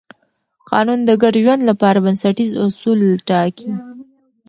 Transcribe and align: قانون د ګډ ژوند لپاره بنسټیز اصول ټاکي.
قانون 0.69 0.99
د 1.05 1.11
ګډ 1.21 1.33
ژوند 1.43 1.61
لپاره 1.69 2.03
بنسټیز 2.05 2.51
اصول 2.65 2.99
ټاکي. 3.27 3.71